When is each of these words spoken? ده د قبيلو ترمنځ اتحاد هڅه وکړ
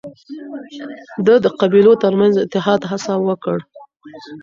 ده 1.25 1.33
د 1.43 1.45
قبيلو 1.59 1.93
ترمنځ 2.03 2.33
اتحاد 2.45 2.81
هڅه 2.91 3.13
وکړ 3.27 3.57